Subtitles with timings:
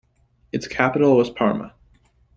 [0.51, 1.75] Its capital was Parma.